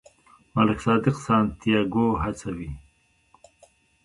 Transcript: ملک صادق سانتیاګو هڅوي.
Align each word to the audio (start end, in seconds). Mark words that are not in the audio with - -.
ملک 0.55 0.79
صادق 0.85 1.15
سانتیاګو 1.25 2.05
هڅوي. 2.23 2.69